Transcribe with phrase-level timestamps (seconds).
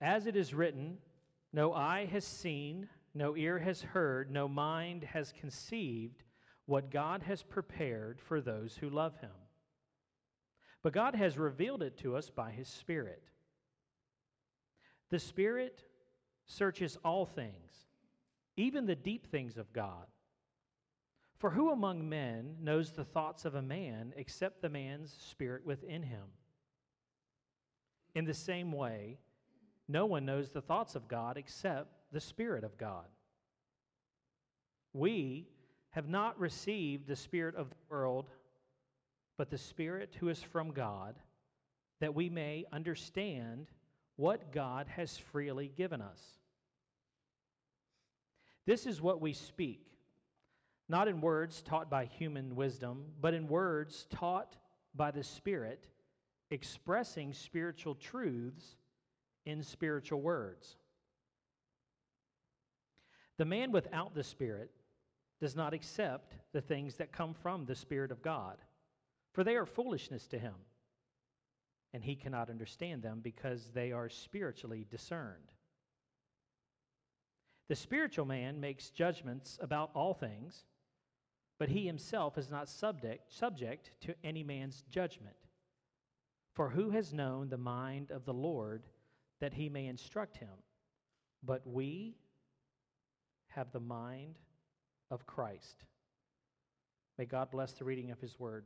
[0.00, 0.98] as it is written,
[1.52, 6.22] no eye has seen, no ear has heard, no mind has conceived
[6.66, 9.30] what God has prepared for those who love him.
[10.82, 13.22] But God has revealed it to us by his Spirit.
[15.10, 15.82] The Spirit
[16.46, 17.72] searches all things,
[18.56, 20.06] even the deep things of God.
[21.38, 26.02] For who among men knows the thoughts of a man except the man's spirit within
[26.02, 26.26] him?
[28.14, 29.18] In the same way,
[29.90, 33.06] no one knows the thoughts of God except the Spirit of God.
[34.92, 35.48] We
[35.90, 38.30] have not received the Spirit of the world,
[39.36, 41.16] but the Spirit who is from God,
[42.00, 43.66] that we may understand
[44.16, 46.20] what God has freely given us.
[48.66, 49.86] This is what we speak,
[50.88, 54.56] not in words taught by human wisdom, but in words taught
[54.94, 55.88] by the Spirit,
[56.50, 58.76] expressing spiritual truths
[59.46, 60.76] in spiritual words.
[63.38, 64.70] The man without the Spirit
[65.40, 68.58] does not accept the things that come from the Spirit of God,
[69.32, 70.54] for they are foolishness to him,
[71.94, 75.52] and he cannot understand them because they are spiritually discerned.
[77.68, 80.64] The spiritual man makes judgments about all things,
[81.58, 85.36] but he himself is not subject, subject to any man's judgment.
[86.52, 88.82] For who has known the mind of the Lord
[89.40, 90.48] that he may instruct him?
[91.42, 92.16] But we
[93.48, 94.38] have the mind
[95.10, 95.84] of Christ.
[97.18, 98.64] May God bless the reading of his word.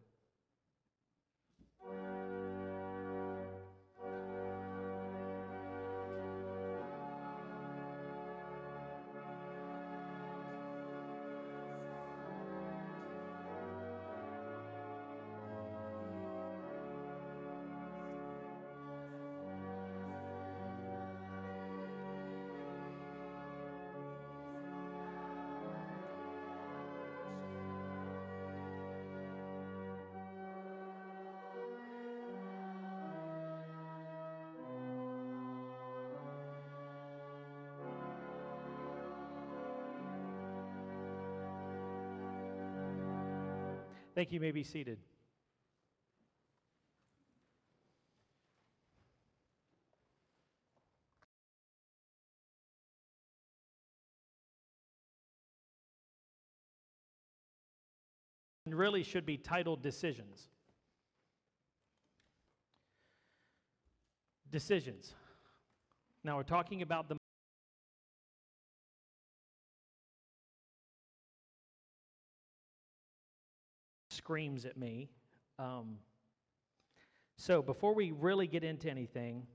[44.14, 44.36] Thank you.
[44.36, 44.98] you may be seated.
[58.66, 60.48] And really should be titled Decisions.
[64.50, 65.12] Decisions.
[66.22, 67.16] Now, we're talking about the
[74.24, 75.10] screams at me.
[75.58, 75.98] Um,
[77.36, 79.46] so before we really get into anything,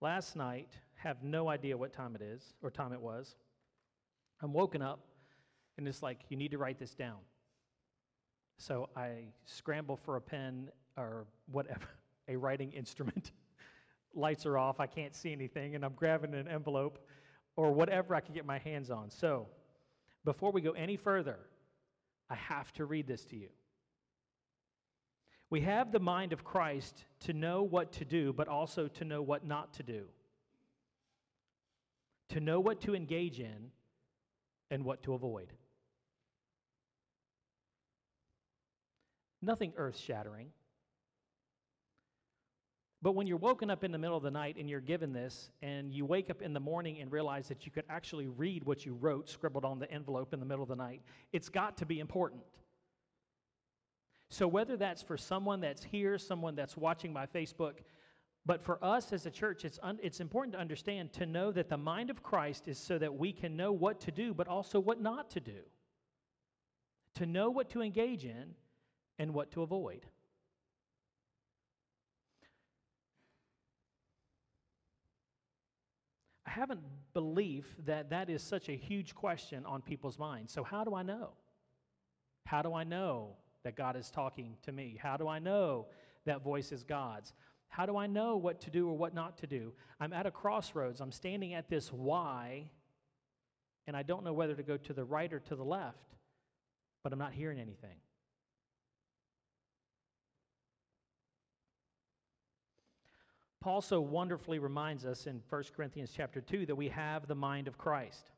[0.00, 3.36] last night, have no idea what time it is or time it was.
[4.40, 5.00] I'm woken up
[5.76, 7.18] and it's like, you need to write this down.
[8.56, 11.88] So I scramble for a pen or whatever,
[12.28, 13.32] a writing instrument.
[14.14, 17.06] Lights are off, I can't see anything, and I'm grabbing an envelope
[17.54, 19.10] or whatever I can get my hands on.
[19.10, 19.46] So
[20.24, 21.38] before we go any further,
[22.30, 23.48] I have to read this to you.
[25.50, 29.22] We have the mind of Christ to know what to do, but also to know
[29.22, 30.04] what not to do,
[32.30, 33.70] to know what to engage in
[34.70, 35.52] and what to avoid.
[39.42, 40.48] Nothing earth shattering.
[43.04, 45.50] But when you're woken up in the middle of the night and you're given this,
[45.60, 48.86] and you wake up in the morning and realize that you could actually read what
[48.86, 51.84] you wrote scribbled on the envelope in the middle of the night, it's got to
[51.84, 52.40] be important.
[54.30, 57.80] So, whether that's for someone that's here, someone that's watching my Facebook,
[58.46, 61.68] but for us as a church, it's, un- it's important to understand to know that
[61.68, 64.80] the mind of Christ is so that we can know what to do, but also
[64.80, 65.60] what not to do.
[67.16, 68.54] To know what to engage in
[69.18, 70.00] and what to avoid.
[70.02, 70.08] I
[76.54, 76.80] haven't
[77.12, 80.52] believed that that is such a huge question on people's minds.
[80.52, 81.30] So, how do I know?
[82.46, 83.30] How do I know
[83.64, 84.98] that God is talking to me?
[85.02, 85.86] How do I know
[86.26, 87.32] that voice is God's?
[87.68, 89.72] How do I know what to do or what not to do?
[89.98, 91.00] I'm at a crossroads.
[91.00, 92.70] I'm standing at this Y,
[93.88, 96.14] and I don't know whether to go to the right or to the left,
[97.02, 97.96] but I'm not hearing anything.
[103.64, 107.66] Paul so wonderfully reminds us in 1 Corinthians chapter 2 that we have the mind
[107.66, 108.30] of Christ.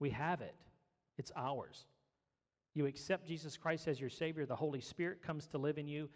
[0.00, 0.56] We have it,
[1.16, 1.86] it's ours.
[2.74, 6.08] You accept Jesus Christ as your Savior, the Holy Spirit comes to live in you.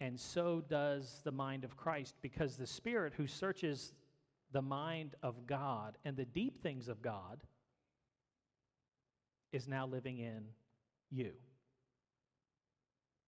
[0.00, 3.92] and so does the mind of Christ, because the Spirit who searches
[4.50, 7.42] the mind of God and the deep things of God
[9.52, 10.44] is now living in
[11.10, 11.32] you.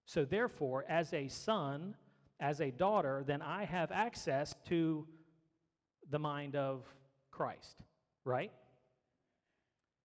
[0.06, 1.94] So, therefore, as a son,
[2.40, 5.06] as a daughter, then I have access to
[6.10, 6.84] the mind of
[7.30, 7.82] Christ,
[8.24, 8.50] right?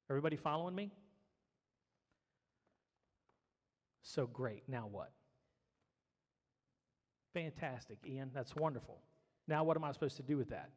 [0.09, 0.91] Everybody following me?
[4.03, 4.63] So great.
[4.67, 5.11] Now what?
[7.33, 8.31] Fantastic, Ian.
[8.33, 9.01] That's wonderful.
[9.47, 10.69] Now, what am I supposed to do with that?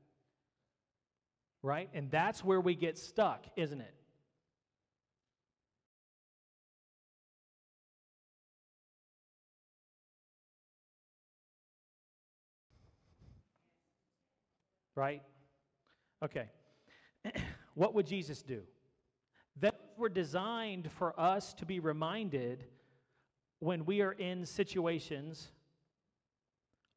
[1.63, 1.91] Right?
[1.93, 3.95] And that's where we get stuck, isn't it?
[14.99, 15.23] Right?
[16.25, 16.49] Okay.
[17.75, 18.63] what would Jesus do?
[19.61, 22.65] Those were designed for us to be reminded
[23.61, 25.53] when we are in situations.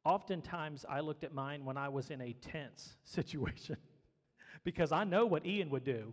[0.04, 3.76] Oftentimes, I looked at mine when I was in a tense situation
[4.64, 6.12] because I know what Ian would do,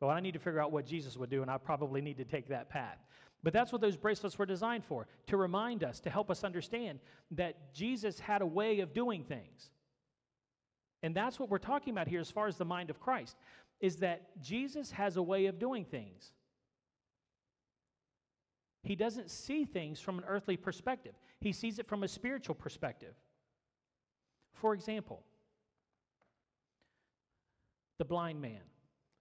[0.00, 2.24] but I need to figure out what Jesus would do, and I probably need to
[2.24, 2.96] take that path.
[3.42, 7.00] But that's what those bracelets were designed for to remind us, to help us understand
[7.32, 9.72] that Jesus had a way of doing things.
[11.02, 13.36] And that's what we're talking about here as far as the mind of Christ
[13.80, 16.32] is that Jesus has a way of doing things.
[18.84, 23.14] He doesn't see things from an earthly perspective, he sees it from a spiritual perspective.
[24.54, 25.24] For example,
[27.98, 28.60] the blind man,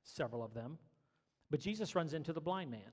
[0.03, 0.77] several of them,
[1.49, 2.91] but Jesus runs into the blind man.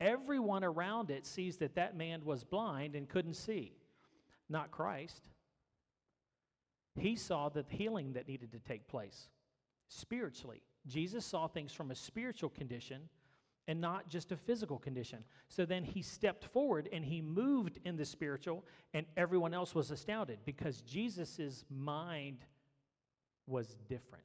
[0.00, 3.72] Everyone around it sees that that man was blind and couldn't see,
[4.48, 5.28] not Christ.
[6.98, 9.28] He saw the healing that needed to take place
[9.88, 10.62] spiritually.
[10.86, 13.08] Jesus saw things from a spiritual condition
[13.68, 15.24] and not just a physical condition.
[15.48, 19.90] So then he stepped forward and he moved in the spiritual, and everyone else was
[19.90, 22.38] astounded because Jesus' mind
[23.46, 24.24] was different.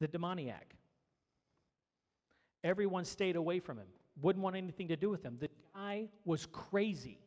[0.00, 0.74] The demoniac.
[2.64, 3.86] Everyone stayed away from him,
[4.20, 5.36] wouldn't want anything to do with him.
[5.38, 7.18] The guy was crazy.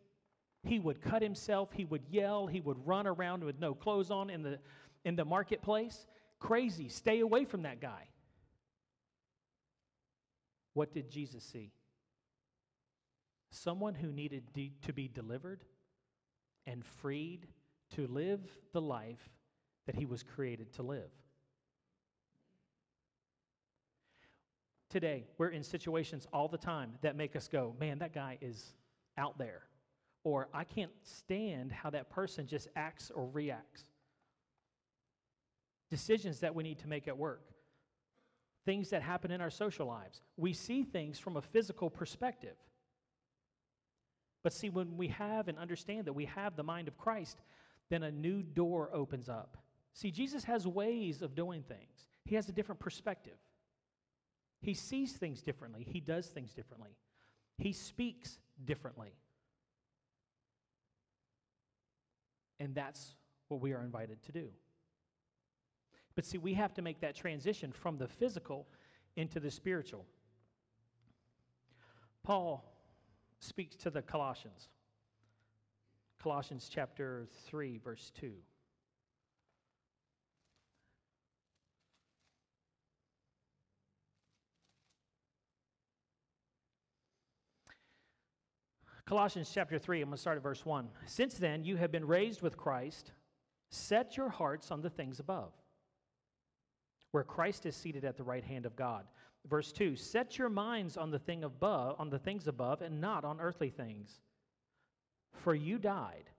[0.63, 4.29] He would cut himself, he would yell, he would run around with no clothes on
[4.29, 4.59] in the,
[5.05, 6.05] in the marketplace.
[6.39, 6.89] Crazy.
[6.89, 8.07] Stay away from that guy.
[10.73, 11.71] What did Jesus see?
[13.51, 15.63] Someone who needed de- to be delivered
[16.67, 17.47] and freed
[17.95, 18.41] to live
[18.73, 19.29] the life
[19.87, 21.09] that he was created to live.
[24.89, 28.73] Today, we're in situations all the time that make us go, man, that guy is
[29.17, 29.63] out there.
[30.23, 33.83] Or I can't stand how that person just acts or reacts.
[35.89, 37.41] Decisions that we need to make at work,
[38.65, 40.21] things that happen in our social lives.
[40.37, 42.55] We see things from a physical perspective.
[44.43, 47.41] But see, when we have and understand that we have the mind of Christ,
[47.89, 49.57] then a new door opens up.
[49.93, 53.37] See, Jesus has ways of doing things, He has a different perspective.
[54.61, 56.91] He sees things differently, He does things differently,
[57.57, 59.13] He speaks differently.
[62.59, 63.15] And that's
[63.47, 64.47] what we are invited to do.
[66.15, 68.67] But see, we have to make that transition from the physical
[69.15, 70.05] into the spiritual.
[72.23, 72.63] Paul
[73.39, 74.69] speaks to the Colossians.
[76.21, 78.33] Colossians chapter 3, verse 2.
[89.09, 90.87] Colossians chapter 3, I'm going to start at verse 1.
[91.07, 93.13] Since then, you have been raised with Christ.
[93.71, 95.51] Set your hearts on the things above,
[97.09, 99.05] where Christ is seated at the right hand of God.
[99.47, 103.25] Verse 2 Set your minds on the thing above, on the things above, and not
[103.25, 104.21] on earthly things.
[105.33, 106.29] For you died,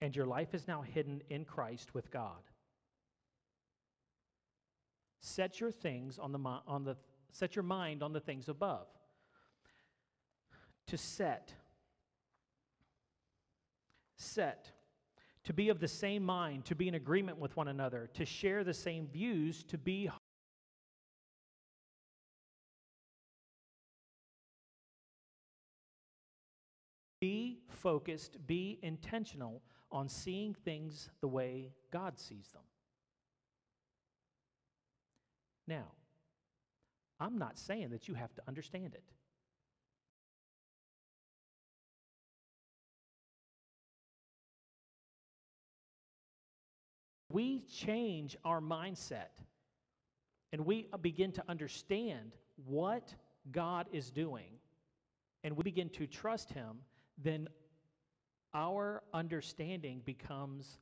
[0.00, 2.42] and your life is now hidden in Christ with God.
[5.20, 6.96] Set your things on the, on the
[7.30, 8.88] set your mind on the things above.
[10.88, 11.54] To set
[14.28, 14.70] set,
[15.44, 18.64] to be of the same mind, to be in agreement with one another, to share
[18.64, 20.10] the same views, to be
[27.20, 32.62] Be focused, be intentional on seeing things the way God sees them.
[35.66, 35.86] Now,
[37.18, 39.02] I'm not saying that you have to understand it.
[47.38, 49.30] We change our mindset
[50.50, 52.32] and we begin to understand
[52.66, 53.14] what
[53.52, 54.50] God is doing
[55.44, 56.78] and we begin to trust Him,
[57.16, 57.46] then
[58.54, 60.80] our understanding becomes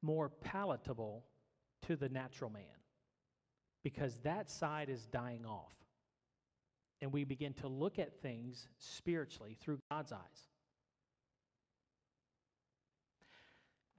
[0.00, 1.24] more palatable
[1.88, 2.78] to the natural man
[3.82, 5.74] because that side is dying off.
[7.00, 10.53] And we begin to look at things spiritually through God's eyes.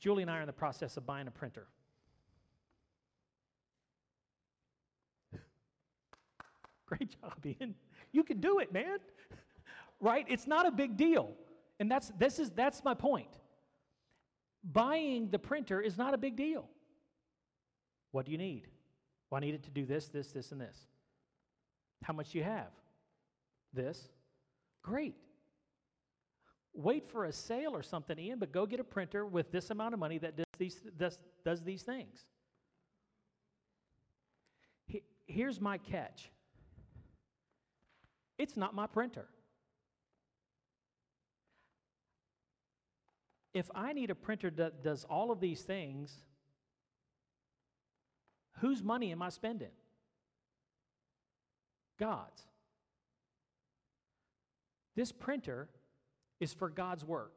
[0.05, 1.65] Julie and I are in the process of buying a printer.
[6.85, 7.73] Great job, Ian.
[8.11, 8.99] You can do it, man.
[9.99, 10.23] right?
[10.29, 11.31] It's not a big deal.
[11.79, 13.39] And that's this is that's my point.
[14.63, 16.69] Buying the printer is not a big deal.
[18.11, 18.67] What do you need?
[19.31, 20.77] Well, I need it to do this, this, this, and this.
[22.03, 22.69] How much do you have?
[23.73, 24.07] This.
[24.83, 25.15] Great.
[26.75, 29.93] Wait for a sale or something, Ian, but go get a printer with this amount
[29.93, 32.25] of money that does these, does, does these things.
[35.25, 36.29] Here's my catch
[38.37, 39.27] it's not my printer.
[43.53, 46.13] If I need a printer that does all of these things,
[48.59, 49.71] whose money am I spending?
[51.97, 52.41] God's.
[54.97, 55.69] This printer
[56.45, 57.33] is for God's work.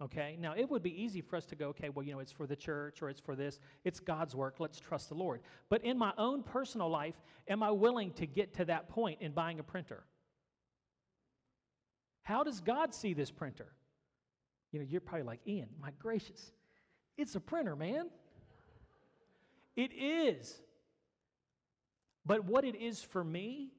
[0.00, 0.36] Okay?
[0.38, 2.46] Now, it would be easy for us to go, okay, well, you know, it's for
[2.46, 3.58] the church or it's for this.
[3.84, 4.56] It's God's work.
[4.58, 5.40] Let's trust the Lord.
[5.70, 7.14] But in my own personal life,
[7.48, 10.04] am I willing to get to that point in buying a printer?
[12.22, 13.72] How does God see this printer?
[14.70, 16.52] You know, you're probably like, Ian, my gracious,
[17.16, 18.10] it's a printer, man.
[19.76, 20.60] It is.
[22.26, 23.72] But what it is for me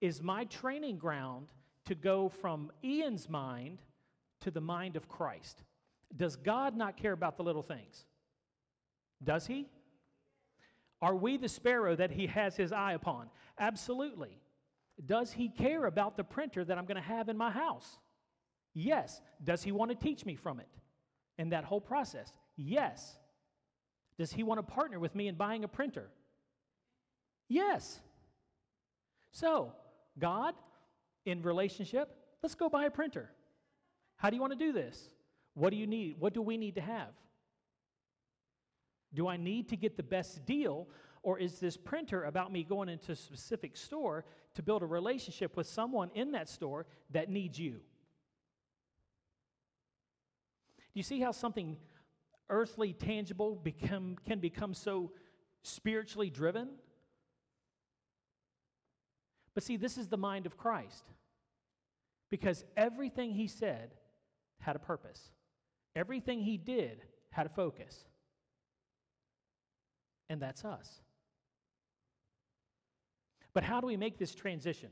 [0.00, 1.48] is my training ground
[1.86, 3.78] to go from Ian's mind
[4.44, 5.62] to the mind of Christ.
[6.16, 8.06] Does God not care about the little things?
[9.22, 9.66] Does he?
[11.02, 13.28] Are we the sparrow that he has his eye upon?
[13.58, 14.40] Absolutely.
[15.04, 17.98] Does he care about the printer that I'm going to have in my house?
[18.74, 19.20] Yes.
[19.42, 20.68] Does he want to teach me from it
[21.36, 22.32] and that whole process?
[22.56, 23.16] Yes.
[24.18, 26.10] Does he want to partner with me in buying a printer?
[27.48, 28.00] Yes.
[29.32, 29.72] So,
[30.18, 30.54] God,
[31.26, 33.30] in relationship, let's go buy a printer.
[34.24, 34.98] How do you want to do this?
[35.52, 36.16] What do you need?
[36.18, 37.10] What do we need to have?
[39.12, 40.88] Do I need to get the best deal,
[41.22, 45.58] or is this printer about me going into a specific store to build a relationship
[45.58, 47.72] with someone in that store that needs you?
[50.78, 51.76] Do you see how something
[52.48, 55.12] earthly, tangible become, can become so
[55.60, 56.70] spiritually driven?
[59.52, 61.04] But see, this is the mind of Christ.
[62.30, 63.90] Because everything he said
[64.60, 65.20] had a purpose,
[65.94, 68.04] everything he did had a focus.
[70.30, 70.88] And that's us.
[73.52, 74.88] But how do we make this transition?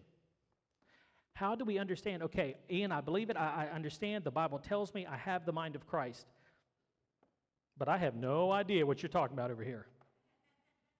[1.34, 2.22] How do we understand?
[2.22, 3.36] Okay, Ian, I believe it.
[3.36, 4.24] I, I, understand.
[4.24, 6.26] The Bible tells me I have the mind of Christ.
[7.78, 9.86] But I have no idea what you're talking about over here.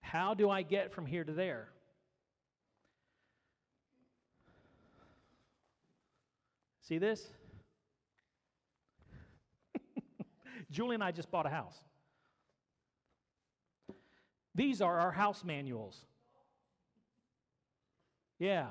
[0.01, 1.69] How do I get from here to there?
[6.81, 7.29] See this?
[10.73, 11.77] Julie and I just bought a house.
[14.55, 16.05] These are our house manuals.
[18.39, 18.67] Yeah.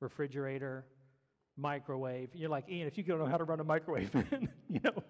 [0.00, 0.86] Refrigerator,
[1.56, 2.30] microwave.
[2.34, 4.10] You're like, Ian, if you don't know how to run a microwave,
[4.70, 5.02] you know,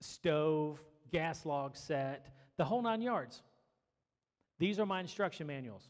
[0.00, 0.80] stove,
[1.12, 3.42] gas log set, the whole nine yards.
[4.58, 5.88] These are my instruction manuals.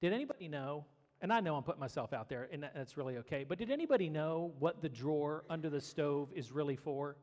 [0.00, 0.84] Did anybody know
[1.20, 4.08] and I know I'm putting myself out there, and that's really okay, but did anybody
[4.08, 7.16] know what the drawer under the stove is really for?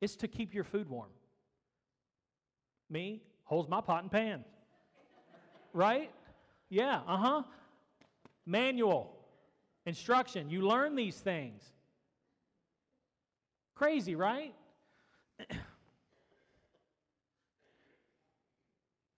[0.00, 1.10] It's to keep your food warm.
[2.90, 4.44] Me holds my pot and pan.
[5.72, 6.10] right?
[6.68, 7.42] Yeah, uh huh.
[8.46, 9.10] Manual,
[9.86, 10.50] instruction.
[10.50, 11.62] You learn these things.
[13.74, 14.54] Crazy, right?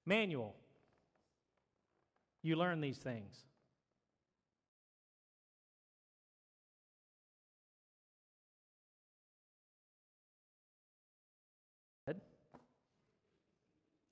[0.07, 0.55] Manual.
[2.43, 3.45] You learn these things.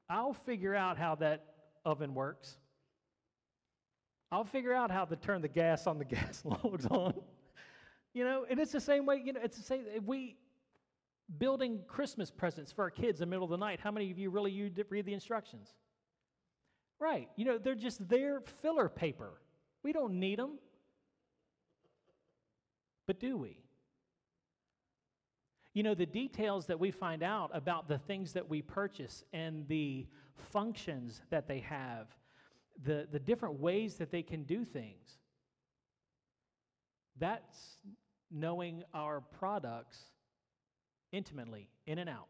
[0.09, 1.45] I'll figure out how that
[1.85, 2.57] oven works.
[4.31, 7.15] I'll figure out how to turn the gas on the gas logs on.
[8.13, 10.37] you know, and it's the same way, you know, it's the same we
[11.39, 13.81] building Christmas presents for our kids in the middle of the night.
[13.81, 15.73] How many of you really you read the instructions?
[17.01, 17.29] Right.
[17.37, 19.41] You know, they're just there filler paper.
[19.83, 20.59] We don't need them.
[23.07, 23.64] But do we?
[25.75, 29.67] You know, the details that we find out about the things that we purchase and
[29.67, 32.07] the functions that they have,
[32.85, 35.19] the, the different ways that they can do things.
[37.19, 37.79] That's
[38.31, 39.99] knowing our products
[41.11, 42.29] intimately, in and out.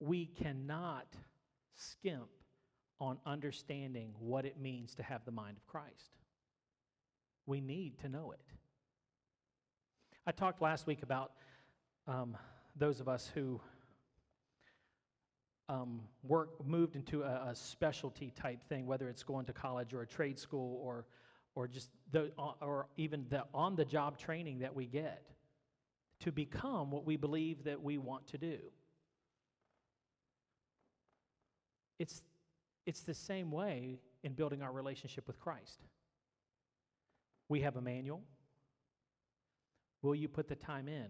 [0.00, 1.06] We cannot
[1.74, 2.30] skimp
[3.00, 6.18] on understanding what it means to have the mind of Christ.
[7.46, 8.51] We need to know it.
[10.24, 11.32] I talked last week about
[12.06, 12.36] um,
[12.76, 13.60] those of us who
[15.68, 20.02] um, work moved into a, a, specialty type thing, whether it's going to college or
[20.02, 21.06] a trade school or
[21.54, 25.22] or just the or even the on the job training that we get
[26.20, 28.58] to become what we believe that we want to do.
[31.98, 32.22] It's
[32.86, 35.80] it's the same way in building our relationship with Christ.
[37.48, 38.22] We have a manual.
[40.02, 41.06] Will you put the time in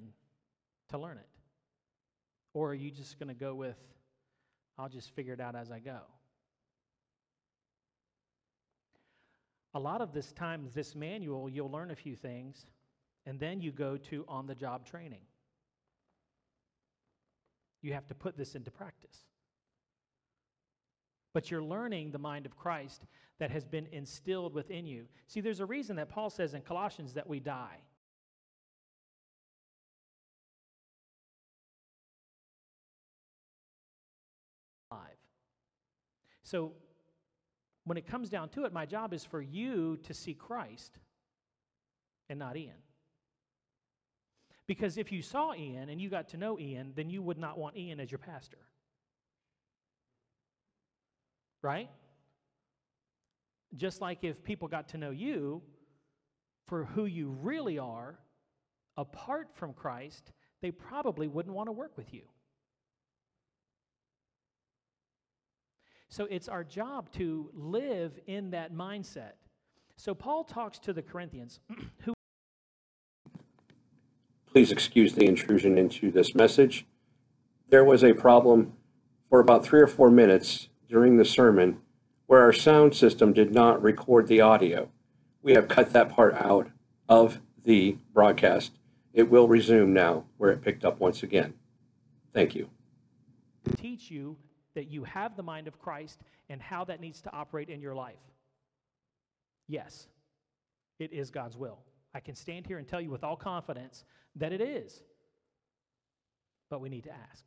[0.90, 1.28] to learn it?
[2.54, 3.78] Or are you just going to go with,
[4.78, 6.00] I'll just figure it out as I go?
[9.74, 12.66] A lot of this time, this manual, you'll learn a few things,
[13.24, 15.22] and then you go to on the job training.
[17.80, 19.16] You have to put this into practice.
[21.32, 23.06] But you're learning the mind of Christ
[23.38, 25.06] that has been instilled within you.
[25.26, 27.78] See, there's a reason that Paul says in Colossians that we die.
[36.52, 36.72] So
[37.84, 40.98] when it comes down to it, my job is for you to see Christ
[42.28, 42.76] and not Ian.
[44.66, 47.56] Because if you saw Ian and you got to know Ian, then you would not
[47.56, 48.58] want Ian as your pastor.
[51.62, 51.88] Right?
[53.74, 55.62] Just like if people got to know you
[56.66, 58.18] for who you really are,
[58.98, 62.24] apart from Christ, they probably wouldn't want to work with you.
[66.12, 69.32] So it's our job to live in that mindset.
[69.96, 71.58] So Paul talks to the Corinthians
[72.02, 72.12] who.
[74.44, 76.84] Please excuse the intrusion into this message.
[77.70, 78.74] There was a problem
[79.26, 81.78] for about three or four minutes during the sermon
[82.26, 84.90] where our sound system did not record the audio.
[85.40, 86.68] We have cut that part out
[87.08, 88.72] of the broadcast.
[89.14, 91.54] It will resume now where it picked up once again.
[92.34, 92.68] Thank you.
[93.78, 94.36] Teach you
[94.74, 97.94] that you have the mind of Christ and how that needs to operate in your
[97.94, 98.20] life?
[99.68, 100.06] Yes,
[100.98, 101.78] it is God's will.
[102.14, 104.04] I can stand here and tell you with all confidence
[104.36, 105.02] that it is.
[106.70, 107.44] But we need to ask.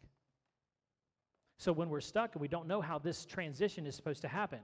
[1.57, 4.59] So when we're stuck and we don't know how this transition is supposed to happen,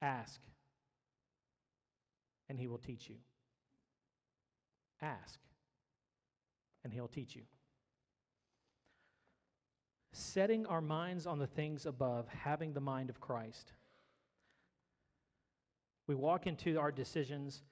[0.00, 0.40] ask.
[2.48, 3.16] And He will teach you.
[5.02, 5.38] Ask.
[6.84, 7.42] And He'll teach you
[10.12, 13.72] setting our minds on the things above, having the mind of Christ.
[16.06, 17.62] We walk into our decisions.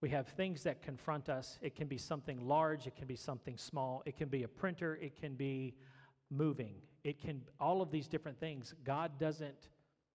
[0.00, 1.58] We have things that confront us.
[1.60, 4.98] It can be something large, it can be something small, it can be a printer,
[5.00, 5.74] it can be
[6.30, 6.74] moving.
[7.04, 8.74] It can all of these different things.
[8.84, 9.68] God doesn't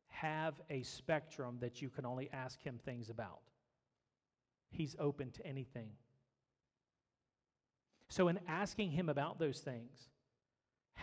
[0.07, 3.39] have a spectrum that you can only ask him things about.
[4.71, 5.89] He's open to anything.
[8.09, 10.09] So in asking him about those things,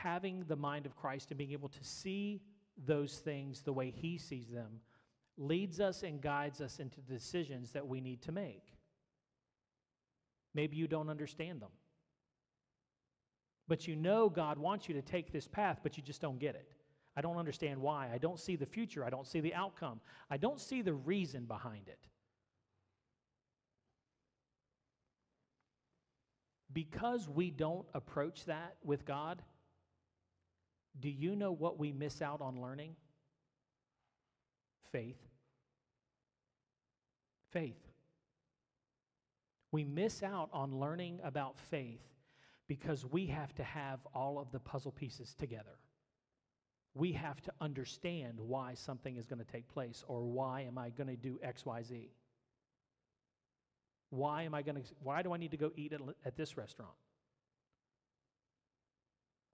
[0.02, 2.40] having the mind of Christ and being able to see
[2.86, 4.80] those things the way He sees them
[5.36, 8.64] leads us and guides us into decisions that we need to make.
[10.54, 11.70] Maybe you don't understand them.
[13.68, 16.54] But you know God wants you to take this path, but you just don't get
[16.54, 16.68] it.
[17.16, 18.08] I don't understand why.
[18.12, 19.04] I don't see the future.
[19.04, 20.00] I don't see the outcome.
[20.30, 22.06] I don't see the reason behind it.
[26.72, 29.42] Because we don't approach that with God,
[31.00, 32.96] do you know what we miss out on learning?
[34.90, 35.18] Faith.
[37.50, 37.76] Faith.
[39.70, 42.00] We miss out on learning about faith
[42.66, 45.78] because we have to have all of the puzzle pieces together.
[46.94, 50.90] We have to understand why something is going to take place or why am I
[50.90, 52.08] going to do XYZ.
[54.10, 56.56] Why am I going to why do I need to go eat at, at this
[56.56, 56.94] restaurant?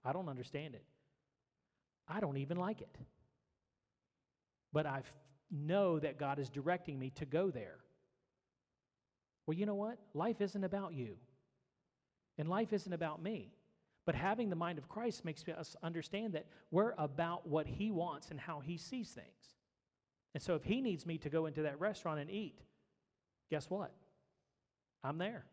[0.05, 0.85] I don't understand it.
[2.09, 2.97] I don't even like it.
[4.73, 5.03] But I
[5.51, 7.79] know that God is directing me to go there.
[9.47, 9.99] Well, you know what?
[10.15, 11.17] Life isn't about you,
[12.39, 13.53] and life isn't about me.
[14.07, 18.31] But having the mind of Christ makes us understand that we're about what He wants
[18.31, 19.57] and how He sees things.
[20.35, 22.61] And so if He needs me to go into that restaurant and eat,
[23.51, 23.93] guess what?
[25.03, 25.45] I'm there.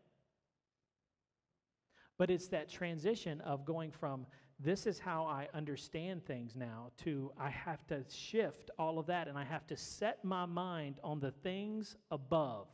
[2.18, 4.26] But it's that transition of going from
[4.62, 9.26] this is how I understand things now to I have to shift all of that
[9.26, 12.68] and I have to set my mind on the things above.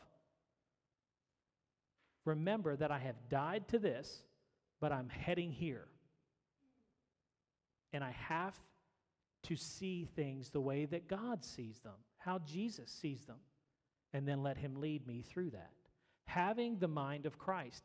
[2.24, 4.22] Remember that I have died to this,
[4.81, 5.88] but I'm heading here.
[7.94, 8.55] And I have
[9.44, 13.38] to see things the way that God sees them, how Jesus sees them,
[14.12, 15.70] and then let Him lead me through that.
[16.27, 17.85] Having the mind of Christ.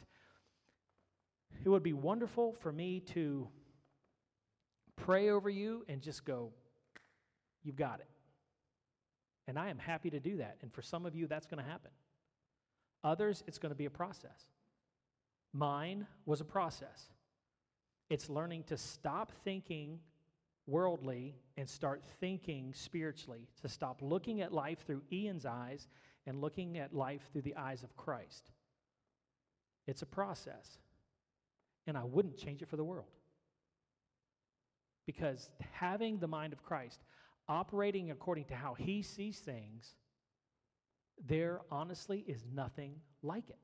[1.63, 3.47] It would be wonderful for me to
[4.95, 6.51] pray over you and just go,
[7.63, 8.09] You've got it.
[9.47, 10.57] And I am happy to do that.
[10.61, 11.91] And for some of you, that's going to happen.
[13.03, 14.47] Others, it's going to be a process.
[15.53, 17.09] Mine was a process.
[18.09, 19.99] It's learning to stop thinking
[20.65, 25.87] worldly and start thinking spiritually, to stop looking at life through Ian's eyes
[26.25, 28.51] and looking at life through the eyes of Christ.
[29.87, 30.77] It's a process.
[31.85, 33.11] And I wouldn't change it for the world.
[35.05, 37.01] Because having the mind of Christ,
[37.47, 39.95] operating according to how he sees things,
[41.27, 43.59] there honestly is nothing like it.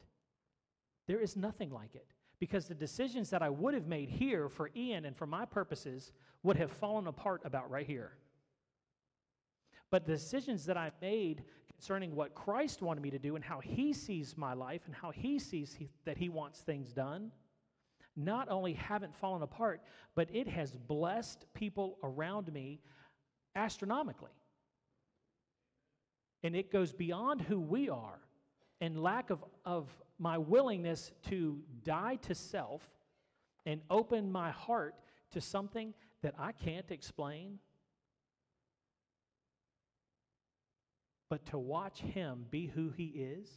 [1.07, 2.07] There is nothing like it.
[2.39, 6.11] Because the decisions that I would have made here for Ian and for my purposes
[6.43, 8.13] would have fallen apart about right here.
[9.91, 13.59] But the decisions that I made concerning what Christ wanted me to do and how
[13.59, 17.31] he sees my life and how he sees he, that he wants things done
[18.19, 19.81] not only haven't fallen apart,
[20.15, 22.81] but it has blessed people around me
[23.55, 24.31] astronomically.
[26.43, 28.19] And it goes beyond who we are
[28.81, 32.81] and lack of, of my willingness to die to self
[33.65, 34.95] and open my heart
[35.31, 37.59] to something that I can't explain.
[41.29, 43.49] But to watch him be who he is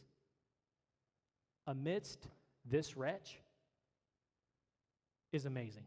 [1.65, 2.27] amidst
[2.65, 3.39] this wretch
[5.33, 5.83] is amazing.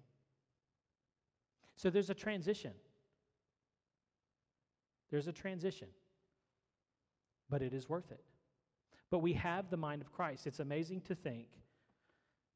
[1.77, 2.73] So there's a transition.
[5.11, 5.89] There's a transition,
[7.49, 8.25] but it is worth it.
[9.11, 10.47] But we have the mind of Christ.
[10.47, 11.47] It's amazing to think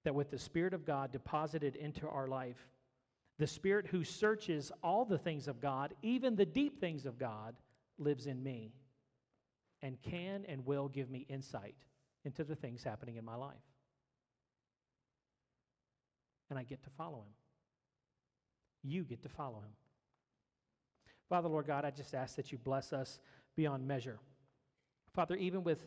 [0.05, 2.69] that with the Spirit of God deposited into our life,
[3.39, 7.55] the Spirit who searches all the things of God, even the deep things of God,
[7.99, 8.73] lives in me
[9.83, 11.77] and can and will give me insight
[12.25, 13.70] into the things happening in my life
[16.51, 17.33] and I get to follow him.
[18.83, 19.73] You get to follow him.
[21.29, 23.21] Father, Lord God, I just ask that you bless us
[23.57, 24.19] beyond measure.
[25.15, 25.85] Father, even with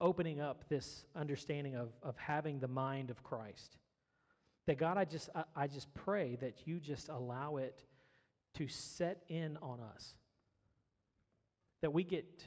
[0.00, 3.76] opening up this understanding of, of having the mind of Christ,
[4.66, 7.82] that God, I just, I, I just pray that you just allow it
[8.54, 10.14] to set in on us.
[11.80, 12.44] That we get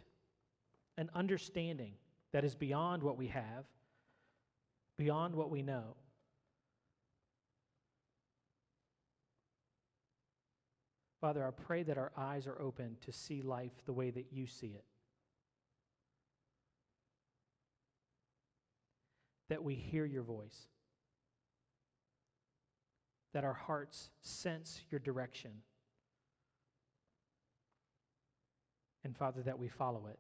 [0.97, 1.93] an understanding
[2.31, 3.65] that is beyond what we have
[5.01, 5.95] beyond what we know.
[11.19, 14.45] Father, I pray that our eyes are open to see life the way that you
[14.45, 14.85] see it.
[19.49, 20.67] That we hear your voice.
[23.33, 25.51] That our hearts sense your direction.
[29.03, 30.19] And Father, that we follow it.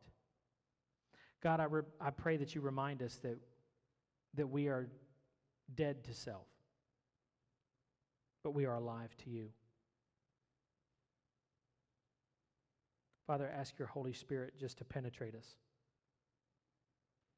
[1.43, 3.37] God, I, re- I pray that you remind us that
[4.35, 4.87] that we are
[5.75, 6.47] dead to self,
[8.43, 9.49] but we are alive to you.
[13.27, 15.55] Father, ask your Holy Spirit just to penetrate us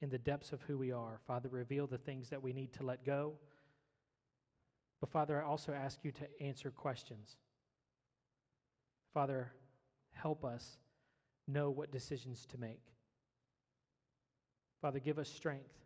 [0.02, 1.20] in the depths of who we are.
[1.28, 3.34] Father, reveal the things that we need to let go.
[5.00, 7.38] But Father, I also ask you to answer questions.
[9.14, 9.52] Father,
[10.12, 10.78] help us
[11.48, 12.82] know what decisions to make.
[14.82, 15.83] Father, give us strength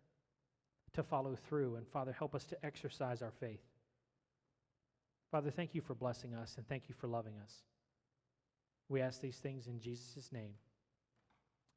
[0.97, 1.75] to follow through.
[1.75, 3.61] And Father, help us to exercise our faith.
[5.31, 7.53] Father, thank you for blessing us and thank you for loving us.
[8.89, 10.53] We ask these things in Jesus' name.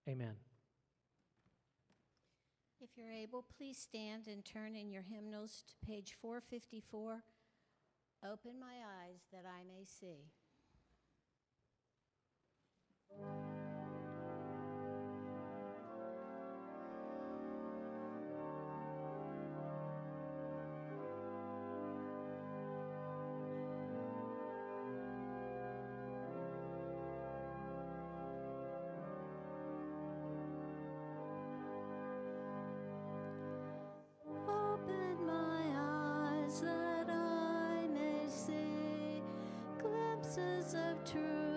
[0.08, 0.34] Amen.
[2.80, 7.22] If you're able, please stand and turn in your hymnals to page 454.
[8.24, 10.30] Open my eyes that I may see.
[41.06, 41.49] Eyes